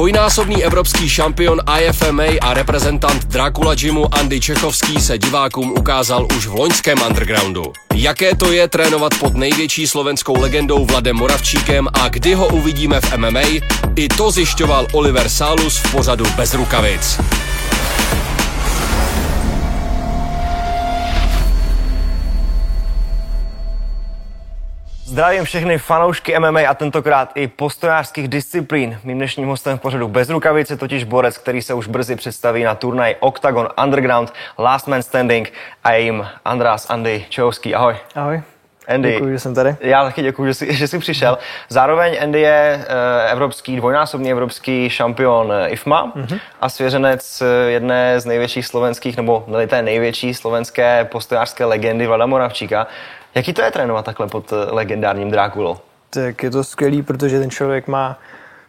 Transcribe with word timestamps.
Dvojnásobný 0.00 0.64
evropský 0.64 1.08
šampion 1.08 1.60
IFMA 1.80 2.40
a 2.40 2.54
reprezentant 2.54 3.24
Dracula 3.24 3.74
Gymu 3.74 4.14
Andy 4.14 4.40
Čechovský 4.40 5.00
se 5.00 5.18
divákům 5.18 5.70
ukázal 5.70 6.26
už 6.36 6.46
v 6.46 6.54
loňském 6.54 6.98
undergroundu. 7.06 7.62
Jaké 7.94 8.36
to 8.36 8.52
je 8.52 8.68
trénovat 8.68 9.12
pod 9.20 9.34
největší 9.34 9.86
slovenskou 9.86 10.40
legendou 10.40 10.84
Vladem 10.84 11.16
Moravčíkem 11.16 11.88
a 11.92 12.08
kdy 12.08 12.34
ho 12.34 12.48
uvidíme 12.48 13.00
v 13.00 13.16
MMA, 13.16 13.40
i 13.96 14.08
to 14.08 14.30
zjišťoval 14.30 14.86
Oliver 14.92 15.28
Salus 15.28 15.76
v 15.76 15.92
pořadu 15.92 16.24
Bez 16.36 16.54
rukavic. 16.54 17.20
Zdravím 25.10 25.44
všechny 25.44 25.78
fanoušky 25.78 26.38
MMA 26.38 26.60
a 26.68 26.74
tentokrát 26.74 27.32
i 27.34 27.48
postojářských 27.48 28.28
disciplín. 28.28 29.00
Mým 29.04 29.18
dnešním 29.18 29.48
hostem 29.48 29.78
v 29.78 29.80
pořadu 29.80 30.08
bez 30.08 30.30
rukavice 30.30 30.76
totiž 30.76 31.04
borec, 31.04 31.38
který 31.38 31.62
se 31.62 31.74
už 31.74 31.86
brzy 31.86 32.16
představí 32.16 32.64
na 32.64 32.74
turnaj 32.74 33.16
Octagon 33.20 33.68
Underground 33.84 34.32
Last 34.58 34.88
Man 34.88 35.02
Standing 35.02 35.52
a 35.84 35.92
jim 35.94 36.26
András 36.44 36.90
Andy 36.90 37.24
Čehovský. 37.28 37.74
Ahoj. 37.74 37.96
Ahoj. 38.14 38.42
Andy. 38.90 39.12
Děkuji, 39.12 39.32
že 39.32 39.38
jsem 39.38 39.54
tady. 39.54 39.76
Já 39.80 40.04
taky 40.04 40.22
děkuji, 40.22 40.46
že 40.46 40.54
jsi, 40.54 40.74
že 40.74 40.88
jsi 40.88 40.98
přišel. 40.98 41.38
Zároveň 41.68 42.18
Andy 42.22 42.40
je 42.40 42.78
uh, 42.78 43.30
evropský, 43.32 43.76
dvojnásobný 43.76 44.30
evropský 44.30 44.90
šampion 44.90 45.52
eh, 45.52 45.68
IFMA 45.68 46.12
mm-hmm. 46.16 46.40
a 46.60 46.68
svěřenec 46.68 47.42
eh, 47.42 47.70
jedné 47.70 48.20
z 48.20 48.26
největších 48.26 48.66
slovenských, 48.66 49.16
nebo 49.16 49.44
ne 49.46 49.66
té 49.66 49.82
největší 49.82 50.34
slovenské 50.34 51.04
postojářské 51.04 51.64
legendy 51.64 52.06
Vlada 52.06 52.26
Moravčíka. 52.26 52.86
Jaký 53.34 53.52
to 53.52 53.62
je 53.62 53.70
trénovat 53.70 54.04
takhle 54.04 54.26
pod 54.26 54.52
legendárním 54.70 55.30
Drákulou? 55.30 55.76
Tak 56.10 56.42
je 56.42 56.50
to 56.50 56.64
skvělý, 56.64 57.02
protože 57.02 57.40
ten 57.40 57.50
člověk 57.50 57.88
má 57.88 58.18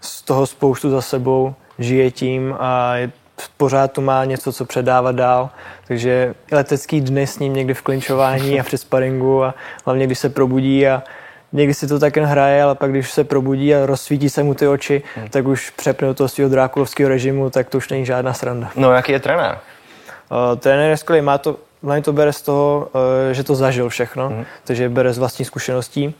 z 0.01 0.21
toho 0.21 0.47
spoustu 0.47 0.89
za 0.89 1.01
sebou, 1.01 1.53
žije 1.79 2.11
tím 2.11 2.55
a 2.59 2.95
je, 2.95 3.11
pořád 3.57 3.91
tu 3.91 4.01
má 4.01 4.25
něco, 4.25 4.53
co 4.53 4.65
předávat 4.65 5.15
dál. 5.15 5.49
Takže 5.87 6.33
letecký 6.51 7.01
dny 7.01 7.27
s 7.27 7.39
ním 7.39 7.53
někdy 7.53 7.73
v 7.73 7.81
klinčování 7.81 8.59
a 8.59 8.63
při 8.63 8.77
sparingu 8.77 9.43
a 9.43 9.53
hlavně 9.85 10.05
když 10.05 10.19
se 10.19 10.29
probudí 10.29 10.87
a 10.87 11.03
někdy 11.53 11.73
si 11.73 11.87
to 11.87 11.99
tak 11.99 12.15
jen 12.15 12.25
hraje, 12.25 12.63
ale 12.63 12.75
pak 12.75 12.91
když 12.91 13.11
se 13.11 13.23
probudí 13.23 13.75
a 13.75 13.85
rozsvítí 13.85 14.29
se 14.29 14.43
mu 14.43 14.53
ty 14.53 14.67
oči, 14.67 15.03
hmm. 15.15 15.29
tak 15.29 15.47
už 15.47 15.69
přepne 15.69 16.07
do 16.07 16.13
toho 16.13 16.27
svého 16.27 16.49
drákulovského 16.49 17.09
režimu, 17.09 17.49
tak 17.49 17.69
to 17.69 17.77
už 17.77 17.89
není 17.89 18.05
žádná 18.05 18.33
sranda. 18.33 18.71
No 18.75 18.91
jaký 18.91 19.11
je 19.11 19.19
trenér? 19.19 19.57
Uh, 20.31 20.59
trenér 20.59 20.89
je 20.89 20.97
skvělý, 20.97 21.21
má 21.21 21.37
to 21.37 21.57
hlavně 21.83 22.03
to 22.03 22.13
bere 22.13 22.33
z 22.33 22.41
toho, 22.41 22.89
eh, 23.29 23.33
že 23.33 23.43
to 23.43 23.55
zažil 23.55 23.89
všechno, 23.89 24.29
mm. 24.29 24.45
takže 24.63 24.89
bere 24.89 25.13
z 25.13 25.17
vlastní 25.17 25.45
zkušeností, 25.45 26.15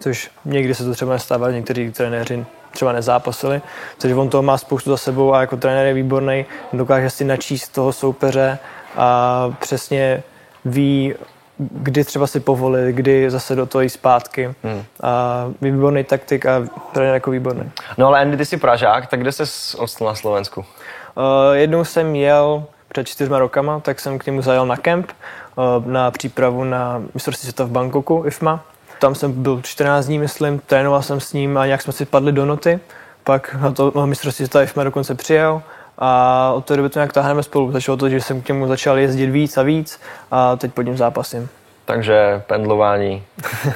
což 0.00 0.30
někdy 0.44 0.74
se 0.74 0.84
to 0.84 0.94
třeba 0.94 1.12
nestává, 1.12 1.50
někteří 1.50 1.90
trenéři 1.90 2.46
třeba 2.70 2.92
nezápasili, 2.92 3.62
takže 3.98 4.16
on 4.16 4.28
toho 4.28 4.42
má 4.42 4.58
spoustu 4.58 4.90
za 4.90 4.96
sebou 4.96 5.34
a 5.34 5.40
jako 5.40 5.56
trenér 5.56 5.86
je 5.86 5.94
výborný, 5.94 6.44
dokáže 6.72 7.10
si 7.10 7.24
načíst 7.24 7.68
toho 7.68 7.92
soupeře 7.92 8.58
a 8.96 9.50
přesně 9.60 10.22
ví, 10.64 11.14
kdy 11.58 12.04
třeba 12.04 12.26
si 12.26 12.40
povolit, 12.40 12.92
kdy 12.92 13.30
zase 13.30 13.54
do 13.54 13.66
toho 13.66 13.82
jít 13.82 13.90
zpátky. 13.90 14.54
Hmm. 14.64 14.84
A 15.02 15.44
výborný 15.60 16.04
taktik 16.04 16.46
a 16.46 16.68
trenér 16.92 17.14
jako 17.14 17.30
výborný. 17.30 17.70
No 17.98 18.06
ale 18.06 18.20
Andy, 18.20 18.36
ty 18.36 18.44
jsi 18.44 18.56
Pražák, 18.56 19.06
tak 19.06 19.20
kde 19.20 19.32
jsi 19.32 19.42
ostal 19.78 20.08
na 20.08 20.14
Slovensku? 20.14 20.60
Uh, 20.60 21.24
jednou 21.52 21.84
jsem 21.84 22.14
jel 22.14 22.64
před 22.88 23.08
čtyřma 23.08 23.38
rokama, 23.38 23.80
tak 23.80 24.00
jsem 24.00 24.18
k 24.18 24.26
němu 24.26 24.42
zajel 24.42 24.66
na 24.66 24.76
kemp, 24.76 25.10
eh, 25.12 25.90
na 25.90 26.10
přípravu 26.10 26.64
na 26.64 27.02
mistrovství 27.14 27.46
světa 27.46 27.64
v 27.64 27.70
Bangkoku, 27.70 28.24
IFMA. 28.26 28.64
Tam 28.98 29.14
jsem 29.14 29.42
byl 29.42 29.60
14 29.62 30.06
dní, 30.06 30.18
myslím, 30.18 30.58
trénoval 30.58 31.02
jsem 31.02 31.20
s 31.20 31.32
ním 31.32 31.58
a 31.58 31.66
nějak 31.66 31.82
jsme 31.82 31.92
si 31.92 32.04
padli 32.04 32.32
do 32.32 32.46
noty. 32.46 32.80
Pak 33.24 33.54
na 33.54 33.72
to 33.72 33.92
na 33.96 34.06
mistrovství 34.06 34.46
světa 34.46 34.62
IFMA 34.62 34.84
dokonce 34.84 35.14
přijel 35.14 35.62
a 35.98 36.52
od 36.54 36.64
té 36.64 36.76
doby 36.76 36.88
to 36.88 36.98
nějak 36.98 37.12
táhneme 37.12 37.42
spolu. 37.42 37.72
Začalo 37.72 37.96
to, 37.96 38.08
že 38.08 38.20
jsem 38.20 38.42
k 38.42 38.48
němu 38.48 38.68
začal 38.68 38.98
jezdit 38.98 39.26
víc 39.26 39.56
a 39.56 39.62
víc 39.62 40.00
a 40.30 40.56
teď 40.56 40.72
pod 40.72 40.82
ním 40.82 40.96
zápasím. 40.96 41.48
Takže 41.84 42.42
pendlování 42.46 43.24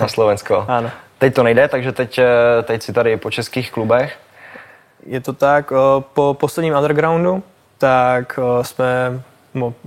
na 0.01 0.09
Slovensko. 0.09 0.65
ano. 0.69 0.91
Teď 1.19 1.35
to 1.35 1.43
nejde, 1.43 1.69
takže 1.69 1.93
teď, 1.93 2.19
eh, 2.19 2.63
teď 2.63 2.83
si 2.83 2.93
tady 2.93 3.17
po 3.17 3.31
českých 3.31 3.73
klubech. 3.73 4.19
Je 5.07 5.21
to 5.21 5.33
tak, 5.33 5.73
eh, 5.73 6.03
po 6.15 6.37
posledním 6.41 6.75
undergroundu 6.75 7.43
tak 7.83 8.39
eh, 8.39 8.65
jsme 8.65 9.23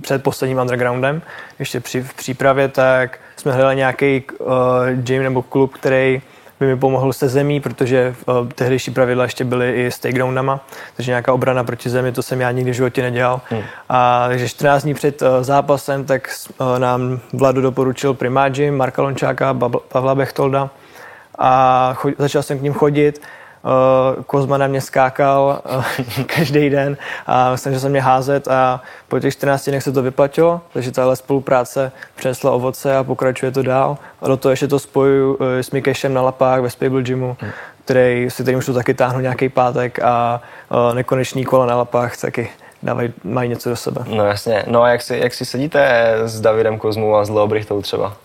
před 0.00 0.22
posledním 0.22 0.58
undergroundem, 0.58 1.22
ještě 1.58 1.80
při, 1.80 2.02
v 2.02 2.14
přípravě, 2.14 2.68
tak 2.68 3.18
jsme 3.36 3.52
hledali 3.52 3.76
nějaký 3.76 4.22
uh, 4.38 4.46
gym 4.94 5.22
nebo 5.22 5.42
klub, 5.42 5.74
který 5.74 6.22
by 6.60 6.66
mi 6.66 6.76
pomohl 6.76 7.12
se 7.12 7.28
zemí, 7.28 7.60
protože 7.60 8.14
uh, 8.26 8.48
tehdejší 8.48 8.90
pravidla 8.90 9.24
ještě 9.24 9.44
byly 9.44 9.72
i 9.72 9.86
s 9.86 9.98
takedownama, 9.98 10.60
takže 10.96 11.10
nějaká 11.10 11.32
obrana 11.32 11.64
proti 11.64 11.90
zemi, 11.90 12.12
to 12.12 12.22
jsem 12.22 12.40
já 12.40 12.50
nikdy 12.50 12.70
v 12.70 12.74
životě 12.74 13.02
nedělal. 13.02 13.40
Hmm. 13.50 13.62
A 13.88 14.28
takže 14.28 14.48
14 14.48 14.82
dní 14.82 14.94
před 14.94 15.22
uh, 15.22 15.28
zápasem, 15.40 16.04
tak 16.04 16.28
uh, 16.58 16.78
nám 16.78 17.20
Vladu 17.32 17.60
doporučil 17.60 18.14
Prima 18.14 18.48
Gym, 18.48 18.76
Marka 18.76 19.02
Lončáka, 19.02 19.54
Pavla 19.88 20.14
Bechtolda 20.14 20.70
a 21.38 21.92
cho- 21.96 22.14
začal 22.18 22.42
jsem 22.42 22.58
k 22.58 22.62
ním 22.62 22.72
chodit 22.72 23.20
Kozma 24.26 24.58
na 24.58 24.66
mě 24.66 24.80
skákal 24.80 25.60
eh, 26.18 26.24
každý 26.36 26.70
den 26.70 26.96
a 27.26 27.56
snažil 27.56 27.80
se 27.80 27.88
mě 27.88 28.00
házet 28.00 28.48
a 28.48 28.80
po 29.08 29.20
těch 29.20 29.32
14 29.34 29.68
dnech 29.68 29.82
se 29.82 29.92
to 29.92 30.02
vyplatilo, 30.02 30.60
takže 30.72 30.92
tahle 30.92 31.16
spolupráce 31.16 31.92
přinesla 32.16 32.50
ovoce 32.50 32.96
a 32.96 33.04
pokračuje 33.04 33.52
to 33.52 33.62
dál. 33.62 33.98
A 34.22 34.28
do 34.28 34.36
toho 34.36 34.50
ještě 34.50 34.68
to 34.68 34.78
spojuju 34.78 35.38
eh, 35.40 35.62
s 35.62 35.70
Mikešem 35.70 36.14
na 36.14 36.22
lapách 36.22 36.60
ve 36.60 36.70
Spable 36.70 37.02
Gymu, 37.02 37.36
hmm. 37.40 37.50
který 37.84 38.30
si 38.30 38.44
tady 38.44 38.56
už 38.56 38.66
to 38.66 38.74
taky 38.74 38.94
táhnu 38.94 39.20
nějaký 39.20 39.48
pátek 39.48 39.98
a 39.98 40.40
nekonečný 40.94 41.44
kola 41.44 41.66
na 41.66 41.76
lapách 41.76 42.16
taky 42.16 42.50
dávají, 42.82 43.12
mají 43.24 43.48
něco 43.48 43.70
do 43.70 43.76
sebe. 43.76 44.00
No 44.06 44.26
jasně. 44.26 44.64
No 44.66 44.82
a 44.82 44.88
jak 44.88 45.02
si, 45.02 45.18
jak 45.18 45.34
si 45.34 45.44
sedíte 45.44 46.12
s 46.24 46.40
Davidem 46.40 46.78
Kozmou 46.78 47.16
a 47.16 47.24
s 47.24 47.30
Leobrichtou 47.30 47.82
třeba? 47.82 48.16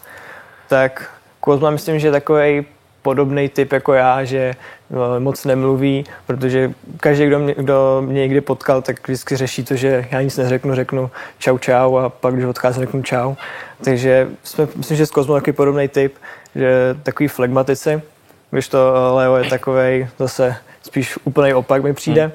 Tak 0.68 1.10
Kozma 1.40 1.70
myslím, 1.70 2.00
že 2.00 2.08
je 2.08 2.12
takový 2.12 2.66
podobný 3.02 3.50
typ 3.50 3.72
jako 3.72 3.94
já, 3.94 4.24
že 4.24 4.54
no, 4.90 5.20
moc 5.20 5.46
nemluví, 5.46 6.06
protože 6.28 6.72
každý, 6.98 7.26
kdo 7.26 7.40
mě, 7.40 7.56
kdo 7.58 8.02
mě 8.06 8.22
někdy 8.22 8.42
potkal, 8.42 8.82
tak 8.82 9.08
vždycky 9.08 9.36
řeší 9.36 9.64
to, 9.64 9.76
že 9.76 10.06
já 10.12 10.22
nic 10.22 10.38
neřeknu, 10.38 10.76
řeknu 10.76 11.12
čau 11.40 11.58
čau 11.58 11.98
a 11.98 12.10
pak, 12.10 12.34
když 12.34 12.46
odcházím, 12.46 12.84
řeknu 12.84 13.04
čau. 13.04 13.34
Takže 13.84 14.28
jsme, 14.44 14.68
myslím, 14.76 14.98
že 14.98 15.06
s 15.06 15.12
Kozmou 15.12 15.36
takový 15.36 15.54
podobný 15.54 15.88
typ, 15.88 16.16
že 16.56 16.96
takový 17.04 17.28
flegmatici, 17.28 18.02
když 18.52 18.68
to 18.68 19.12
Leo 19.16 19.36
je 19.36 19.50
takový 19.50 20.08
zase 20.20 20.56
spíš 20.82 21.18
úplný 21.24 21.54
opak 21.54 21.84
mi 21.84 21.94
přijde. 21.94 22.24
Hmm. 22.24 22.32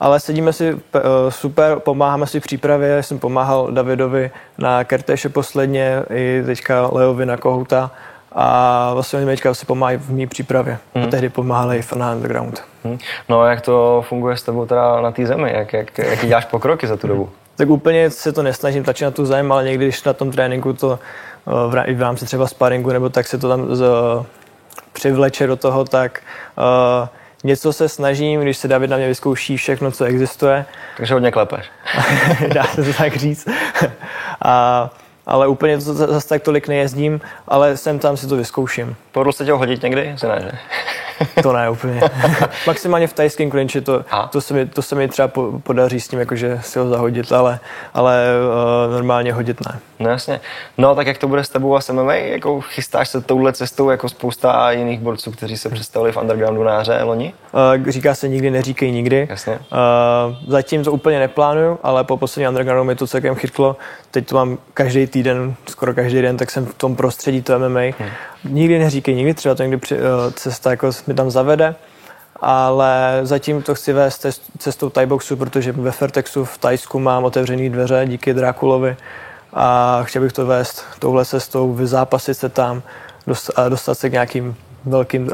Ale 0.00 0.20
sedíme 0.20 0.52
si 0.52 0.74
uh, 0.74 0.80
super, 1.28 1.78
pomáháme 1.78 2.26
si 2.26 2.40
v 2.40 2.42
přípravě, 2.42 3.02
jsem 3.02 3.18
pomáhal 3.18 3.72
Davidovi 3.72 4.30
na 4.58 4.84
Kertéše 4.84 5.28
posledně, 5.28 6.02
i 6.14 6.42
teďka 6.46 6.88
Leovi 6.92 7.26
na 7.26 7.36
Kohouta 7.36 7.90
a 8.32 8.90
vlastně 8.94 9.18
oni 9.18 9.36
si 9.52 9.66
pomáhají 9.66 9.98
v 9.98 10.10
mý 10.10 10.26
přípravě. 10.26 10.78
Hmm. 10.94 11.04
A 11.04 11.08
tehdy 11.08 11.28
pomáhali 11.28 11.78
i 11.78 11.98
na 11.98 12.12
underground. 12.12 12.62
Hmm. 12.84 12.98
No 13.28 13.40
a 13.40 13.50
jak 13.50 13.60
to 13.60 14.04
funguje 14.08 14.36
s 14.36 14.42
tebou 14.42 14.66
teda 14.66 15.00
na 15.00 15.12
té 15.12 15.26
zemi? 15.26 15.52
Jak, 15.54 15.72
jak, 15.72 15.98
jaký 15.98 16.26
děláš 16.26 16.44
pokroky 16.44 16.86
za 16.86 16.96
tu 16.96 17.06
dobu? 17.06 17.30
Tak 17.56 17.68
úplně 17.68 18.10
se 18.10 18.32
to 18.32 18.42
nesnažím 18.42 18.84
tlačit 18.84 19.04
na 19.04 19.10
tu 19.10 19.26
zem, 19.26 19.52
ale 19.52 19.64
někdy, 19.64 19.84
když 19.84 20.04
na 20.04 20.12
tom 20.12 20.30
tréninku 20.30 20.72
to 20.72 20.98
eh, 21.46 21.94
v 21.94 22.00
rámci 22.00 22.24
třeba 22.24 22.46
sparingu, 22.46 22.90
nebo 22.90 23.08
tak 23.08 23.26
se 23.26 23.38
to 23.38 23.48
tam 23.48 23.76
z, 23.76 23.84
přivleče 24.98 25.46
do 25.46 25.56
toho, 25.56 25.84
tak 25.84 26.20
uh, 26.56 27.08
něco 27.44 27.72
se 27.72 27.88
snažím, 27.88 28.40
když 28.40 28.56
se 28.56 28.68
David 28.68 28.90
na 28.90 28.96
mě 28.96 29.08
vyzkouší 29.08 29.56
všechno, 29.56 29.90
co 29.90 30.04
existuje. 30.04 30.64
Takže 30.96 31.14
hodně 31.14 31.30
klepeš. 31.30 31.66
Dá 32.54 32.64
se 32.64 32.82
to 32.82 32.92
tak 32.92 33.16
říct. 33.16 33.48
a 34.44 34.90
ale 35.28 35.48
úplně 35.48 35.78
to 35.78 35.94
zase 35.94 36.28
tak 36.28 36.42
tolik 36.42 36.68
nejezdím, 36.68 37.20
ale 37.48 37.76
sem 37.76 37.98
tam 37.98 38.16
si 38.16 38.26
to 38.26 38.36
vyzkouším. 38.36 38.96
Povedlo 39.12 39.32
se 39.32 39.44
tě 39.44 39.52
ho 39.52 39.58
hodit 39.58 39.82
někdy? 39.82 40.16
Ne, 40.22 40.40
že? 40.40 40.52
to 41.42 41.52
ne 41.52 41.70
úplně. 41.70 42.00
Maximálně 42.66 43.06
v 43.06 43.12
tajském 43.12 43.50
klinči 43.50 43.80
to, 43.80 44.04
to, 44.30 44.40
se 44.40 44.54
mi, 44.54 44.66
to 44.66 44.82
se 44.82 44.94
mi 44.94 45.08
třeba 45.08 45.30
podaří 45.62 46.00
s 46.00 46.08
tím, 46.08 46.18
jakože 46.18 46.60
si 46.62 46.78
ho 46.78 46.88
zahodit, 46.88 47.32
ale, 47.32 47.60
ale 47.94 48.26
uh, 48.86 48.92
normálně 48.92 49.32
hodit 49.32 49.60
ne. 49.66 49.78
No 50.00 50.10
jasně. 50.10 50.40
No 50.78 50.94
tak 50.94 51.06
jak 51.06 51.18
to 51.18 51.28
bude 51.28 51.44
s 51.44 51.48
tebou 51.48 51.76
a 51.76 51.80
s 51.80 51.92
MMA? 51.92 52.14
Jako 52.14 52.60
chystáš 52.60 53.08
se 53.08 53.20
touhle 53.20 53.52
cestou 53.52 53.90
jako 53.90 54.08
spousta 54.08 54.72
jiných 54.72 55.00
borců, 55.00 55.32
kteří 55.32 55.56
se 55.56 55.68
představili 55.68 56.12
v 56.12 56.16
undergroundu 56.16 56.64
na 56.64 56.78
hře 56.78 57.02
loni? 57.02 57.34
Uh, 57.78 57.90
říká 57.90 58.14
se 58.14 58.28
nikdy, 58.28 58.50
neříkej 58.50 58.92
nikdy. 58.92 59.26
Jasně. 59.30 59.52
Uh, 59.52 60.36
zatím 60.46 60.84
to 60.84 60.92
úplně 60.92 61.18
neplánuju, 61.18 61.78
ale 61.82 62.04
po 62.04 62.16
poslední 62.16 62.48
undergroundu 62.48 62.84
mi 62.84 62.94
to 62.94 63.06
celkem 63.06 63.34
chytlo. 63.34 63.76
Teď 64.10 64.28
to 64.28 64.34
mám 64.34 64.58
každý 64.74 65.06
týden, 65.06 65.54
skoro 65.68 65.94
každý 65.94 66.22
den, 66.22 66.36
tak 66.36 66.50
jsem 66.50 66.66
v 66.66 66.74
tom 66.74 66.96
prostředí 66.96 67.42
to 67.42 67.58
MMA. 67.58 67.80
Hmm. 67.80 68.10
Nikdy 68.44 68.78
neříkej 68.78 69.14
nikdy, 69.14 69.34
třeba 69.34 69.54
to 69.54 69.62
někdy 69.62 69.76
při, 69.76 69.94
uh, 69.94 70.00
cesta 70.34 70.70
jako 70.70 70.90
mi 71.06 71.14
tam 71.14 71.30
zavede 71.30 71.74
ale 72.40 73.20
zatím 73.22 73.62
to 73.62 73.74
chci 73.74 73.92
vést 73.92 74.26
cestou 74.58 74.90
Thaiboxu, 74.90 75.36
protože 75.36 75.72
ve 75.72 75.90
Fertexu 75.90 76.44
v 76.44 76.58
Tajsku 76.58 76.98
mám 76.98 77.24
otevřený 77.24 77.70
dveře 77.70 78.02
díky 78.06 78.34
Drakulovi 78.34 78.96
a 79.52 80.00
chtěl 80.02 80.22
bych 80.22 80.32
to 80.32 80.46
vést 80.46 80.84
touhle 80.98 81.24
cestou, 81.24 81.72
vyzápasit 81.72 82.34
se 82.34 82.48
tam 82.48 82.82
a 83.56 83.68
dostat 83.68 83.94
se 83.94 84.10
k 84.10 84.12
nějakým 84.12 84.56
velkým 84.84 85.26
uh, 85.26 85.32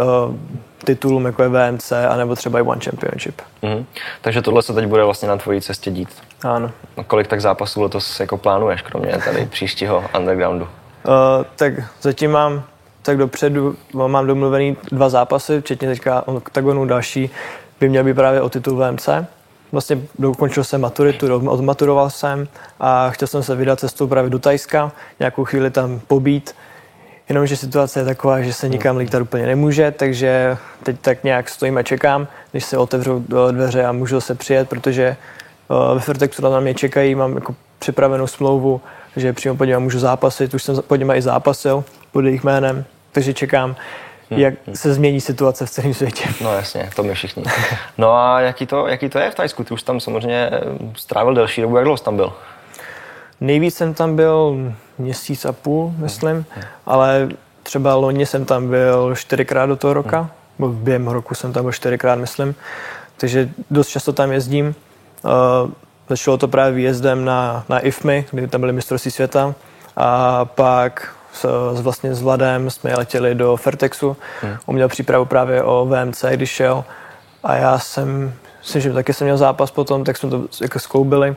titulům, 0.84 1.25
jako 1.25 1.43
je 1.43 1.49
VMC, 1.49 1.93
anebo 1.93 2.37
třeba 2.37 2.58
i 2.58 2.62
One 2.62 2.81
Championship. 2.84 3.43
Mm-hmm. 3.62 3.84
Takže 4.20 4.43
tohle 4.43 4.62
se 4.62 4.72
teď 4.72 4.87
bude 4.87 5.05
vlastně 5.05 5.28
na 5.28 5.37
tvojí 5.37 5.61
cestě 5.61 5.90
dít. 5.90 6.08
Ano. 6.43 6.70
Kolik 7.06 7.26
tak 7.26 7.40
zápasů 7.40 7.82
letos 7.82 8.20
jako 8.20 8.38
plánuješ, 8.38 8.82
kromě 8.82 9.19
tady 9.25 9.46
příštího 9.46 10.05
undergroundu? 10.19 10.64
Uh, 10.64 11.44
tak 11.56 11.72
zatím 12.02 12.31
mám 12.31 12.64
tak 13.02 13.16
dopředu, 13.16 13.76
mám 13.93 14.26
domluvený 14.26 14.76
dva 14.93 15.08
zápasy, 15.08 15.61
včetně 15.61 15.88
teďka 15.88 16.28
oktagonu 16.28 16.84
další, 16.84 17.31
by 17.81 17.88
měl 17.88 18.05
být 18.05 18.14
právě 18.14 18.40
o 18.40 18.49
titul 18.49 18.76
VMC. 18.76 19.08
Vlastně 19.72 19.99
dokončil 20.19 20.64
jsem 20.64 20.81
maturitu, 20.81 21.34
odmaturoval 21.34 22.11
jsem 22.11 22.49
a 22.81 23.11
chtěl 23.11 23.28
jsem 23.28 23.43
se 23.43 23.56
vydat 23.56 23.81
cestou 23.81 24.06
právě 24.06 24.31
do 24.31 24.38
Tajska, 24.38 24.93
nějakou 25.20 25.44
chvíli 25.44 25.70
tam 25.70 26.00
pobít, 26.06 26.55
jenomže 27.28 27.56
situace 27.56 28.00
je 28.00 28.05
taková, 28.05 28.43
že 28.43 28.52
se 28.52 28.69
nikam 28.69 28.96
lítat 28.96 29.22
úplně 29.22 29.46
nemůže, 29.46 29.90
takže 29.90 30.56
teď 30.82 31.00
tak 31.00 31.25
nějak 31.25 31.49
stojím 31.49 31.76
a 31.76 31.82
čekám, 31.82 32.26
když 32.50 32.64
se 32.64 32.78
otevřou 32.78 33.25
dveře 33.50 33.84
a 33.84 33.93
můžu 33.93 34.20
se 34.20 34.34
přijet, 34.34 34.69
protože 34.69 35.05
eh, 35.05 35.94
ve 35.94 36.00
Fertexu 36.00 36.43
na 36.43 36.61
mě 36.61 36.75
čekají, 36.75 37.14
mám 37.14 37.34
jako 37.34 37.55
připravenou 37.78 38.26
smlouvu, 38.26 38.81
že 39.16 39.32
přímo 39.32 39.56
pod 39.56 39.69
můžu 39.78 39.99
zápasit, 39.99 40.55
už 40.55 40.62
jsem 40.62 40.76
pod 40.87 41.00
i 41.14 41.22
zápasil 41.22 41.84
pod 42.12 42.25
jejich 42.25 42.44
jménem, 42.44 42.84
takže 43.12 43.34
čekám, 43.34 43.69
hmm. 43.70 43.76
Jak 44.37 44.55
se 44.75 44.95
změní 44.95 45.21
situace 45.21 45.67
v 45.67 45.71
celém 45.71 45.95
světě. 45.95 46.25
No 46.41 46.55
jasně, 46.55 46.91
to 46.97 47.03
my 47.03 47.15
všichni. 47.15 47.45
No 47.99 48.13
a 48.13 48.41
jaký 48.41 48.67
to, 48.67 48.87
jaký 48.87 49.09
to 49.09 49.19
je 49.19 49.31
v 49.31 49.35
Tajsku? 49.35 49.65
Ty 49.65 49.75
už 49.75 49.83
tam 49.83 50.01
samozřejmě 50.01 50.51
eh, 50.53 50.61
strávil 50.97 51.35
delší 51.35 51.61
dobu, 51.61 51.77
jak 51.77 51.85
dlouho 51.85 51.97
jsi 51.97 52.05
tam 52.05 52.17
byl? 52.17 52.33
Nejvíc 53.41 53.77
jsem 53.77 53.95
tam 53.95 54.17
byl 54.17 54.57
měsíc 54.99 55.45
a 55.45 55.53
půl, 55.53 55.95
myslím, 55.97 56.37
hmm. 56.51 56.65
ale 56.87 57.29
třeba 57.63 57.95
loni 57.95 58.27
jsem 58.27 58.45
tam 58.45 58.69
byl 58.69 59.15
čtyřikrát 59.15 59.67
do 59.67 59.77
toho 59.77 59.95
roka, 59.95 60.31
hmm. 60.59 60.71
v 60.71 60.75
během 60.75 61.09
roku 61.09 61.35
jsem 61.35 61.53
tam 61.53 61.63
byl 61.63 61.73
čtyřikrát, 61.73 62.19
myslím, 62.19 62.55
takže 63.17 63.51
dost 63.71 63.89
často 63.89 64.13
tam 64.13 64.33
jezdím. 64.33 64.75
Uh, 65.25 65.71
začalo 66.09 66.37
to 66.37 66.49
právě 66.49 66.73
výjezdem 66.73 67.25
na, 67.25 67.65
na 67.69 67.79
IFMI, 67.79 68.27
kdy 68.31 68.49
tam 68.49 68.61
byly 68.61 68.73
mistrovství 68.73 69.11
světa 69.11 69.55
a 69.97 70.45
pak 70.45 71.15
s, 71.35 71.73
s, 71.75 71.81
vlastně 71.81 72.15
s 72.15 72.23
Vladem 72.23 72.71
jsme 72.71 72.95
letěli 72.95 73.35
do 73.35 73.57
Fertexu. 73.57 74.17
Hmm. 74.43 74.57
On 74.67 74.75
měl 74.75 74.89
přípravu 74.89 75.25
právě 75.25 75.63
o 75.63 75.87
VMC, 75.87 76.25
když 76.31 76.51
šel. 76.51 76.85
A 77.45 77.57
já 77.57 77.79
jsem, 77.79 78.33
myslím, 78.59 78.83
že 78.83 78.93
taky 78.93 79.13
jsem 79.13 79.25
měl 79.25 79.37
zápas 79.37 79.71
potom, 79.71 80.05
tak 80.05 80.17
jsme 80.17 80.31
to 80.31 80.45
jako 80.61 80.79
skloubili. 80.79 81.37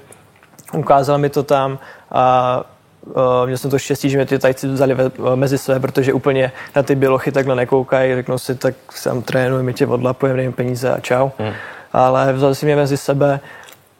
Ukázal 0.73 1.17
mi 1.17 1.29
to 1.29 1.43
tam 1.43 1.79
a 2.11 2.63
Uh, 3.07 3.45
měl 3.45 3.57
jsem 3.57 3.71
to 3.71 3.79
štěstí, 3.79 4.09
že 4.09 4.17
mě 4.17 4.25
ty 4.25 4.39
tajci 4.39 4.67
vzali 4.67 4.93
ve, 4.93 5.11
mezi 5.35 5.57
své, 5.57 5.79
protože 5.79 6.13
úplně 6.13 6.51
na 6.75 6.83
ty 6.83 6.95
bělochy 6.95 7.31
takhle 7.31 7.55
nekoukají, 7.55 8.15
řeknou 8.15 8.37
si, 8.37 8.55
tak 8.55 8.75
sám 8.89 9.21
trénuji, 9.21 9.63
my 9.63 9.73
tě 9.73 9.87
odlapujeme, 9.87 10.37
dejme 10.37 10.53
peníze 10.53 10.91
a 10.91 10.99
čau. 10.99 11.29
Hmm. 11.39 11.53
Ale 11.93 12.33
vzali 12.33 12.55
si 12.55 12.65
mě 12.65 12.75
mezi 12.75 12.97
sebe, 12.97 13.39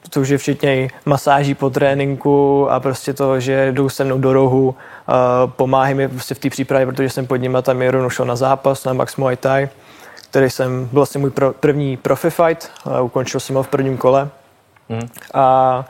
to 0.09 0.21
už 0.21 0.29
je 0.29 0.37
včetně 0.37 0.89
masáží 1.05 1.55
po 1.55 1.69
tréninku 1.69 2.67
a 2.71 2.79
prostě 2.79 3.13
to, 3.13 3.39
že 3.39 3.71
jdou 3.71 3.89
se 3.89 4.03
mnou 4.03 4.17
do 4.17 4.33
rohu, 4.33 4.67
uh, 4.67 4.75
pomáhají 5.51 5.95
mi 5.95 6.07
prostě 6.07 6.35
v 6.35 6.39
té 6.39 6.49
přípravě, 6.49 6.85
protože 6.85 7.09
jsem 7.09 7.27
pod 7.27 7.35
nimi 7.35 7.57
tam 7.61 7.81
rovnou 7.81 8.09
šel 8.09 8.25
na 8.25 8.35
zápas, 8.35 8.85
na 8.85 8.93
Max 8.93 9.15
Muay 9.15 9.35
Thai, 9.35 9.69
který 10.29 10.49
jsem, 10.49 10.79
byl 10.79 10.89
vlastně 10.91 11.19
můj 11.19 11.29
pro, 11.29 11.53
první 11.53 11.97
profi 11.97 12.29
fight, 12.29 12.71
uh, 12.85 13.05
ukončil 13.05 13.39
jsem 13.39 13.55
ho 13.55 13.63
v 13.63 13.67
prvním 13.67 13.97
kole. 13.97 14.29
Mm. 14.89 15.07
A 15.33 15.85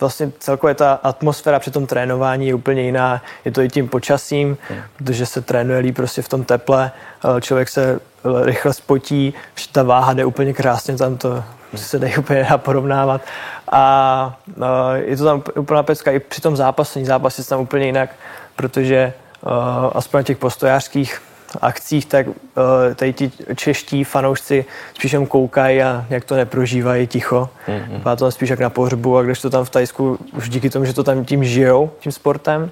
vlastně 0.00 0.32
celkově 0.38 0.74
ta 0.74 0.92
atmosféra 1.02 1.58
při 1.58 1.70
tom 1.70 1.86
trénování 1.86 2.46
je 2.46 2.54
úplně 2.54 2.82
jiná. 2.82 3.22
Je 3.44 3.52
to 3.52 3.62
i 3.62 3.68
tím 3.68 3.88
počasím, 3.88 4.48
mm. 4.48 4.76
protože 4.96 5.26
se 5.26 5.40
trénuje 5.40 5.78
líp 5.78 5.96
prostě 5.96 6.22
v 6.22 6.28
tom 6.28 6.44
teple, 6.44 6.90
člověk 7.40 7.68
se 7.68 8.00
rychle 8.42 8.72
spotí, 8.72 9.34
ta 9.72 9.82
váha 9.82 10.12
jde 10.12 10.24
úplně 10.24 10.52
krásně, 10.52 10.96
tam 10.96 11.16
to 11.16 11.44
se 11.74 11.98
dají 11.98 12.16
úplně 12.18 12.42
nedá 12.42 12.58
porovnávat. 12.58 13.20
A 13.72 14.38
uh, 14.56 14.64
je 14.94 15.16
to 15.16 15.24
tam 15.24 15.42
úplná 15.56 15.82
pecka. 15.82 16.10
I 16.10 16.18
při 16.18 16.40
tom 16.40 16.56
zápasení, 16.56 17.04
zápas 17.04 17.38
je 17.38 17.44
tam 17.44 17.60
úplně 17.60 17.86
jinak, 17.86 18.10
protože 18.56 19.12
aspoň 19.92 20.18
na 20.18 20.22
těch 20.22 20.38
postojářských 20.38 21.22
akcích, 21.60 22.06
tak 22.06 22.26
uh, 22.26 22.34
tady 22.94 23.12
ti 23.12 23.32
čeští 23.56 24.04
fanoušci 24.04 24.64
spíš 24.94 25.12
jen 25.12 25.26
koukají 25.26 25.82
a 25.82 26.06
jak 26.10 26.24
to 26.24 26.36
neprožívají 26.36 27.06
ticho. 27.06 27.48
Mm-hmm. 27.68 28.16
to 28.16 28.30
spíš 28.30 28.50
jak 28.50 28.60
na 28.60 28.70
pohřbu 28.70 29.18
a 29.18 29.22
když 29.22 29.40
to 29.40 29.50
tam 29.50 29.64
v 29.64 29.70
Tajsku 29.70 30.18
už 30.36 30.48
díky 30.48 30.70
tomu, 30.70 30.84
že 30.84 30.92
to 30.92 31.04
tam 31.04 31.24
tím 31.24 31.44
žijou, 31.44 31.90
tím 32.00 32.12
sportem, 32.12 32.70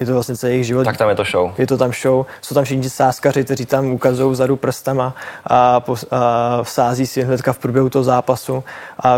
je 0.00 0.06
to 0.06 0.12
vlastně 0.12 0.36
celý 0.36 0.52
jejich 0.52 0.66
život. 0.66 0.84
Tak 0.84 0.96
tam 0.96 1.08
je 1.08 1.14
to 1.14 1.24
show. 1.24 1.52
Je 1.58 1.66
to 1.66 1.78
tam 1.78 1.92
show. 1.92 2.26
Jsou 2.42 2.54
tam 2.54 2.64
všichni 2.64 2.90
sáskaři, 2.90 3.44
kteří 3.44 3.66
tam 3.66 3.86
ukazují 3.86 4.32
vzadu 4.32 4.56
prstama 4.56 5.14
a, 5.44 5.80
po, 5.80 5.96
a 6.10 6.60
sází 6.64 7.06
si 7.06 7.22
hnedka 7.22 7.52
v 7.52 7.58
průběhu 7.58 7.90
toho 7.90 8.04
zápasu 8.04 8.64
a 9.02 9.16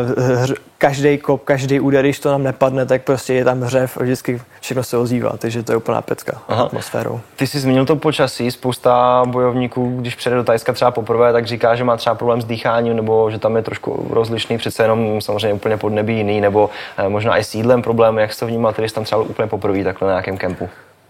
každý 0.78 1.19
kop, 1.19 1.44
každý 1.44 1.80
úder, 1.80 2.04
když 2.04 2.20
to 2.20 2.30
nám 2.30 2.42
nepadne, 2.42 2.86
tak 2.86 3.02
prostě 3.02 3.34
je 3.34 3.44
tam 3.44 3.60
hřev 3.60 3.96
a 3.96 4.02
vždycky 4.02 4.42
všechno 4.60 4.82
se 4.82 4.96
ozývá, 4.96 5.32
takže 5.38 5.62
to 5.62 5.72
je 5.72 5.76
úplná 5.76 6.02
pecka 6.02 6.32
Aha. 6.48 6.64
atmosférou. 6.64 7.20
Ty 7.36 7.46
jsi 7.46 7.60
zmínil 7.60 7.86
to 7.86 7.96
počasí, 7.96 8.50
spousta 8.50 9.22
bojovníků, 9.26 9.96
když 10.00 10.14
přijde 10.14 10.36
do 10.36 10.44
Tajska 10.44 10.72
třeba 10.72 10.90
poprvé, 10.90 11.32
tak 11.32 11.46
říká, 11.46 11.75
že 11.75 11.84
má 11.84 11.96
třeba 11.96 12.14
problém 12.14 12.42
s 12.42 12.44
dýcháním, 12.44 12.96
nebo 12.96 13.30
že 13.30 13.38
tam 13.38 13.56
je 13.56 13.62
trošku 13.62 14.06
rozlišný, 14.10 14.58
přece 14.58 14.82
jenom 14.82 15.20
samozřejmě 15.20 15.52
úplně 15.52 15.76
podnebí 15.76 16.16
jiný, 16.16 16.40
nebo 16.40 16.70
eh, 16.98 17.08
možná 17.08 17.38
i 17.38 17.44
sídlem 17.44 17.82
problém, 17.82 18.19
jak 18.19 18.32
jsi 18.32 18.40
to 18.40 18.46
vnímal, 18.46 18.75
když 18.76 18.92
tam 18.92 19.04
třeba 19.04 19.20
úplně 19.20 19.48
poprvé 19.48 19.84
takhle 19.84 20.08
na 20.08 20.14
nějakém 20.14 20.38
kempu? 20.38 20.67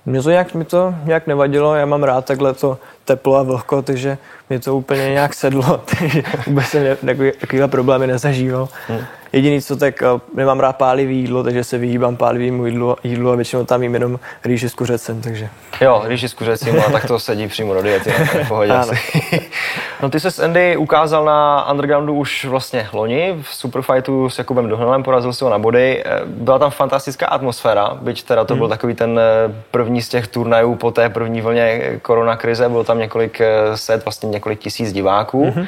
Mě 0.08 0.22
to 0.22 0.31
nějak, 0.31 0.55
mi 0.55 0.64
to 0.64 0.94
nějak 1.05 1.26
nevadilo, 1.26 1.75
já 1.75 1.87
mám 1.87 2.02
rád 2.02 2.25
takhle 2.25 2.55
to 2.55 2.78
teplo 3.05 3.37
a 3.37 3.43
vlhko, 3.43 3.82
takže 3.82 4.19
mě 4.49 4.60
to 4.60 4.76
úplně 4.76 5.10
nějak 5.10 5.34
sedlo, 5.34 5.81
takže 5.99 6.22
vůbec 6.46 6.66
jsem 6.66 6.96
takovýhle 7.40 7.69
problémy 7.69 8.06
nezažíval. 8.06 8.69
Hmm. 8.88 9.00
Jediný, 9.33 9.63
co 9.63 9.77
tak, 9.77 10.03
eh, 10.03 10.07
nemám 10.35 10.61
rád 10.61 10.77
pálivý 10.77 11.19
jídlo, 11.19 11.43
takže 11.43 11.65
se 11.65 11.79
vyhýbám 11.79 12.17
pálivým 12.17 12.67
jídlu, 12.67 12.97
jídlu 13.05 13.31
a 13.31 13.37
většinou 13.37 13.65
tam 13.65 13.83
jím 13.83 13.95
jenom 13.95 14.19
rýži 14.45 14.69
s 14.69 14.75
kuřecem, 14.75 15.21
takže. 15.21 15.49
Jo, 15.81 16.03
rýži 16.07 16.29
s 16.29 16.35
kuřecím, 16.35 16.81
a 16.87 16.91
tak 16.91 17.07
to 17.07 17.19
sedí 17.19 17.49
přímo 17.49 17.75
do 17.75 17.83
diety, 17.83 18.11
v 18.11 18.49
pohodě 18.49 18.73
No 20.03 20.11
ty 20.11 20.21
se 20.21 20.31
s 20.31 20.39
Andy 20.39 20.77
ukázal 20.77 21.25
na 21.25 21.71
Undergroundu 21.71 22.15
už 22.15 22.45
vlastně 22.45 22.89
loni, 22.93 23.39
v 23.43 23.55
Superfightu 23.55 24.31
s 24.31 24.39
Jakubem 24.39 24.69
Dohnalem, 24.69 25.03
porazil 25.03 25.33
si 25.33 25.45
ho 25.45 25.51
na 25.51 25.59
body. 25.59 26.03
Eh, 26.07 26.21
byla 26.25 26.59
tam 26.59 26.71
fantastická 26.71 27.27
atmosféra, 27.27 27.99
byť 28.03 28.23
teda 28.23 28.45
to 28.45 28.55
hmm. 28.55 28.59
byl 28.59 28.69
takový 28.69 28.95
ten 28.95 29.19
eh, 29.19 29.55
první 29.71 30.03
z 30.03 30.09
těch 30.09 30.29
turnajů 30.29 30.75
po 30.75 30.91
té 30.91 31.09
první 31.09 31.41
vlně 31.41 31.99
korona 32.03 32.37
krize, 32.37 32.69
bylo 32.69 32.85
tam 32.85 32.99
několik 32.99 33.41
set, 33.75 34.05
vlastně 34.05 34.29
několik 34.29 34.59
tisíc 34.59 34.93
diváků. 34.93 35.51
Hmm. 35.51 35.67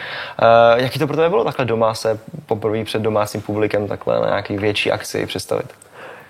Jaký 0.77 0.99
to 0.99 1.07
pro 1.07 1.17
tebe 1.17 1.29
bylo 1.29 1.45
takhle 1.45 1.65
doma 1.65 1.95
se 1.95 2.19
poprvé 2.47 2.85
před 2.85 3.03
domácím 3.03 3.41
publikem 3.50 3.88
takhle 3.88 4.21
na 4.21 4.26
nějaký 4.26 4.57
větší 4.57 4.92
akci 4.92 5.26
představit? 5.26 5.66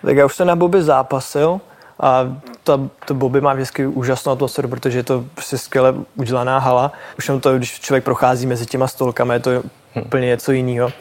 Tak 0.03 0.17
já 0.17 0.27
už 0.27 0.37
jsem 0.37 0.47
na 0.47 0.57
Bobby 0.57 0.83
zápasil 0.83 1.61
a 2.01 2.37
ta, 2.65 2.81
to 3.07 3.15
Bobby 3.15 3.41
má 3.41 3.55
vždycky 3.55 3.87
úžasnou 3.87 4.33
atmosféru, 4.33 4.69
protože 4.69 4.99
je 4.99 5.03
to 5.03 5.25
prostě 5.35 5.59
skvěle 5.59 5.95
udělaná 6.17 6.59
hala. 6.59 6.93
Už 7.19 7.29
jenom 7.29 7.41
to, 7.41 7.57
když 7.57 7.81
člověk 7.81 8.05
prochází 8.05 8.47
mezi 8.47 8.67
těma 8.67 8.89
stolkami, 8.89 9.35
je 9.35 9.41
to 9.41 9.51
hm. 9.51 10.01
úplně 10.01 10.27
něco 10.27 10.53
jiného. 10.53 10.93